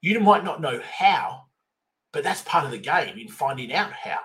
You 0.00 0.18
might 0.20 0.44
not 0.44 0.60
know 0.60 0.80
how, 0.84 1.42
but 2.12 2.24
that's 2.24 2.42
part 2.42 2.64
of 2.64 2.72
the 2.72 2.78
game 2.78 3.18
in 3.18 3.28
finding 3.28 3.72
out 3.72 3.92
how. 3.92 4.20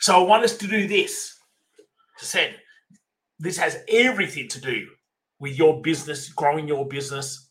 So 0.00 0.18
I 0.20 0.26
want 0.26 0.44
us 0.44 0.56
to 0.58 0.66
do 0.66 0.88
this. 0.88 1.34
I 2.20 2.24
said, 2.24 2.56
this 3.38 3.56
has 3.58 3.78
everything 3.88 4.48
to 4.48 4.60
do 4.60 4.86
with 5.38 5.56
your 5.56 5.80
business, 5.82 6.28
growing 6.28 6.68
your 6.68 6.86
business, 6.86 7.50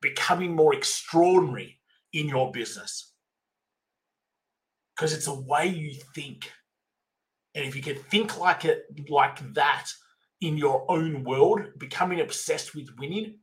becoming 0.00 0.54
more 0.54 0.74
extraordinary 0.74 1.80
in 2.12 2.28
your 2.28 2.52
business. 2.52 3.12
Because 4.94 5.12
it's 5.12 5.26
a 5.26 5.34
way 5.34 5.66
you 5.66 6.00
think. 6.14 6.50
And 7.54 7.64
if 7.64 7.76
you 7.76 7.82
can 7.82 7.96
think 7.96 8.38
like 8.38 8.64
it 8.64 8.84
like 9.08 9.54
that 9.54 9.86
in 10.40 10.56
your 10.56 10.90
own 10.90 11.24
world, 11.24 11.60
becoming 11.78 12.20
obsessed 12.20 12.74
with 12.74 12.88
winning, 12.98 13.38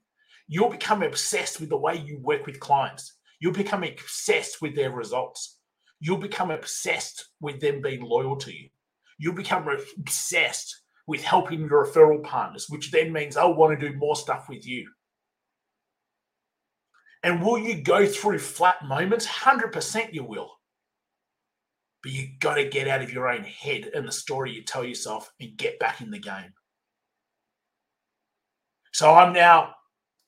you'll 0.48 0.70
become 0.70 1.02
obsessed 1.04 1.60
with 1.60 1.70
the 1.70 1.78
way 1.78 1.96
you 1.96 2.20
work 2.20 2.46
with 2.46 2.60
clients. 2.60 3.18
You'll 3.40 3.54
become 3.54 3.84
obsessed 3.84 4.62
with 4.62 4.76
their 4.76 4.92
results 4.92 5.62
you'll 6.02 6.18
become 6.18 6.52
obsessed 6.52 7.30
with 7.40 7.62
them 7.62 7.82
being 7.82 8.02
loyal 8.02 8.36
to 8.36 8.52
you. 8.52 8.68
You'll 9.18 9.36
become 9.36 9.70
obsessed 10.00 10.82
with 11.08 11.24
helping 11.24 11.62
your 11.62 11.86
referral 11.86 12.24
partners, 12.24 12.66
which 12.68 12.92
then 12.92 13.14
means 13.14 13.36
they'll 13.36 13.54
want 13.54 13.80
to 13.80 13.90
do 13.90 13.96
more 13.96 14.16
stuff 14.16 14.50
with 14.50 14.68
you. 14.68 14.90
And 17.24 17.42
will 17.42 17.60
you 17.60 17.84
go 17.84 18.08
through 18.08 18.40
flat 18.40 18.84
moments? 18.84 19.28
100% 19.28 20.12
you 20.12 20.24
will. 20.24 20.52
But 22.04 22.12
you 22.12 22.30
got 22.40 22.56
to 22.56 22.68
get 22.68 22.88
out 22.88 23.02
of 23.02 23.14
your 23.14 23.30
own 23.30 23.44
head 23.44 23.92
and 23.94 24.08
the 24.08 24.12
story 24.12 24.52
you 24.52 24.64
tell 24.64 24.84
yourself 24.84 25.32
and 25.40 25.56
get 25.58 25.80
back 25.80 26.02
in 26.02 26.10
the 26.10 26.20
game. 26.20 26.54
So 28.94 29.14
I'm 29.14 29.34
now 29.34 29.76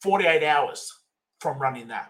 48 0.03 0.43
hours 0.43 0.91
from 1.39 1.59
running 1.59 1.89
that. 1.89 2.09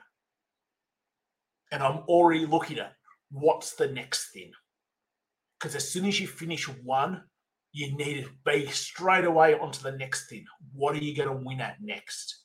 And 1.72 1.82
I'm 1.82 2.00
already 2.08 2.46
looking 2.46 2.79
at 2.79 2.93
what's 3.32 3.75
the 3.75 3.88
next 3.88 4.32
thing? 4.32 4.51
Because 5.60 5.75
as 5.75 5.89
soon 5.89 6.05
as 6.05 6.20
you 6.20 6.27
finish 6.27 6.67
one, 6.67 7.24
you 7.72 7.96
need 7.98 8.24
to 8.24 8.29
be 8.46 8.67
straight 8.67 9.25
away 9.25 9.55
onto 9.55 9.82
the 9.82 9.98
next 9.98 10.29
thing. 10.29 10.46
What 10.74 10.96
are 10.96 11.00
you 11.00 11.15
going 11.15 11.29
to 11.29 11.43
win 11.43 11.62
at 11.62 11.77
next? 11.82 12.43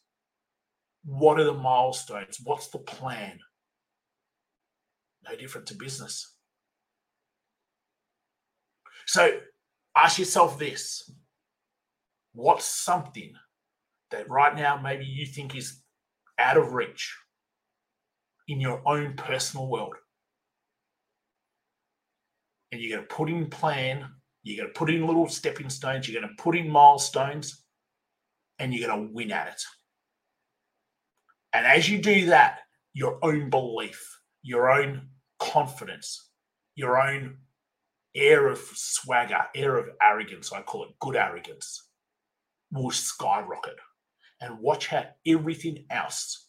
What 1.05 1.39
are 1.39 1.45
the 1.45 1.53
milestones? 1.53 2.39
What's 2.43 2.69
the 2.69 2.79
plan? 2.79 3.39
No 5.29 5.37
different 5.37 5.67
to 5.69 5.75
business. 5.75 6.38
So 9.09 9.41
ask 9.97 10.19
yourself 10.19 10.59
this 10.59 11.11
what's 12.35 12.65
something 12.65 13.33
that 14.13 14.31
right 14.31 14.55
now 14.55 14.79
maybe 14.81 15.05
you 15.05 15.27
think 15.27 15.57
is 15.57 15.83
out 16.39 16.57
of 16.57 16.73
reach 16.73 17.17
in 18.47 18.61
your 18.61 18.81
own 18.87 19.15
personal 19.17 19.67
world? 19.67 19.97
and 22.73 22.81
you're 22.81 22.97
going 22.97 23.09
to 23.09 23.15
put 23.15 23.29
in 23.29 23.47
plan, 23.49 24.07
you're 24.43 24.63
going 24.63 24.73
to 24.73 24.79
put 24.79 24.91
in 24.91 25.07
little 25.07 25.29
stepping 25.29 25.71
stones, 25.71 26.09
you're 26.09 26.21
going 26.21 26.35
to 26.35 26.43
put 26.43 26.57
in 26.57 26.69
milestones, 26.69 27.65
and 28.59 28.75
you're 28.75 28.89
going 28.89 29.07
to 29.09 29.13
win 29.13 29.33
at 29.33 29.49
it. 29.49 29.63
And 31.53 31.67
as 31.67 31.89
you 31.89 31.99
do 31.99 32.27
that, 32.27 32.61
your 32.93 33.19
own 33.23 33.49
belief, 33.51 34.21
your 34.43 34.71
own 34.71 35.09
confidence, 35.39 36.31
your 36.75 37.01
own 37.01 37.39
air 38.19 38.49
of 38.49 38.59
swagger, 38.59 39.47
air 39.55 39.77
of 39.77 39.89
arrogance, 40.03 40.53
I 40.53 40.63
call 40.63 40.85
it 40.85 40.99
good 41.01 41.17
arrogance, 41.17 41.89
will 42.73 42.91
skyrocket. 42.91 43.77
And 44.41 44.61
watch 44.61 44.89
how 44.89 45.05
everything 45.27 45.85
else 45.91 46.49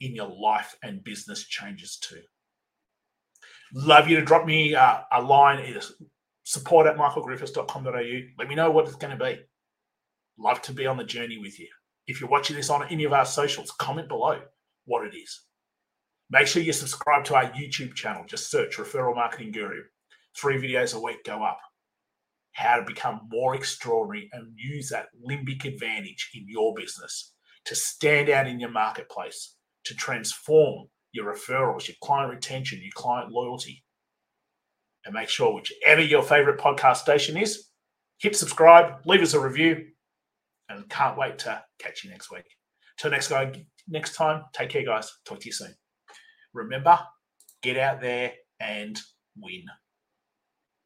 in 0.00 0.14
your 0.14 0.28
life 0.28 0.74
and 0.82 1.04
business 1.04 1.44
changes 1.44 1.96
too. 1.98 2.20
Love 3.74 4.08
you 4.08 4.16
to 4.16 4.24
drop 4.24 4.44
me 4.44 4.74
uh, 4.74 5.00
a 5.12 5.22
line, 5.22 5.64
either 5.64 5.80
support 6.42 6.86
at 6.86 6.96
michaelgriffiths.com.au. 6.96 8.20
Let 8.38 8.48
me 8.48 8.54
know 8.54 8.70
what 8.70 8.86
it's 8.86 8.96
going 8.96 9.16
to 9.16 9.24
be. 9.24 9.40
Love 10.38 10.60
to 10.62 10.72
be 10.72 10.86
on 10.86 10.96
the 10.96 11.04
journey 11.04 11.38
with 11.38 11.58
you. 11.60 11.68
If 12.06 12.20
you're 12.20 12.30
watching 12.30 12.56
this 12.56 12.70
on 12.70 12.88
any 12.88 13.04
of 13.04 13.12
our 13.12 13.24
socials, 13.24 13.70
comment 13.70 14.08
below 14.08 14.40
what 14.84 15.06
it 15.06 15.16
is. 15.16 15.42
Make 16.30 16.46
sure 16.46 16.62
you 16.62 16.72
subscribe 16.72 17.24
to 17.26 17.34
our 17.34 17.50
YouTube 17.50 17.94
channel. 17.94 18.24
Just 18.26 18.50
search 18.50 18.78
Referral 18.78 19.14
Marketing 19.14 19.52
Guru. 19.52 19.82
Three 20.36 20.56
videos 20.56 20.94
a 20.94 21.00
week 21.00 21.24
go 21.24 21.42
up. 21.42 21.58
How 22.52 22.76
to 22.76 22.84
become 22.84 23.28
more 23.30 23.54
extraordinary 23.54 24.28
and 24.32 24.52
use 24.56 24.88
that 24.90 25.06
limbic 25.28 25.64
advantage 25.64 26.30
in 26.34 26.44
your 26.46 26.74
business 26.74 27.32
to 27.64 27.74
stand 27.74 28.28
out 28.28 28.46
in 28.46 28.60
your 28.60 28.70
marketplace, 28.70 29.56
to 29.84 29.94
transform 29.94 30.86
your 31.12 31.32
referrals, 31.32 31.88
your 31.88 31.96
client 32.02 32.32
retention, 32.32 32.80
your 32.82 32.92
client 32.94 33.30
loyalty. 33.30 33.84
And 35.04 35.14
make 35.14 35.28
sure, 35.28 35.54
whichever 35.54 36.00
your 36.00 36.22
favorite 36.22 36.60
podcast 36.60 36.96
station 36.96 37.36
is, 37.36 37.68
hit 38.18 38.36
subscribe, 38.36 39.00
leave 39.04 39.22
us 39.22 39.34
a 39.34 39.40
review, 39.40 39.86
and 40.68 40.88
can't 40.88 41.18
wait 41.18 41.38
to 41.40 41.62
catch 41.78 42.04
you 42.04 42.10
next 42.10 42.30
week. 42.30 42.44
Till 42.98 43.10
next 43.10 43.28
guy, 43.28 43.52
next 43.88 44.14
time, 44.14 44.44
take 44.52 44.70
care, 44.70 44.84
guys. 44.84 45.10
Talk 45.24 45.40
to 45.40 45.46
you 45.46 45.52
soon. 45.52 45.74
Remember, 46.54 46.98
get 47.62 47.76
out 47.76 48.00
there 48.00 48.32
and 48.60 48.98
win. 49.36 49.64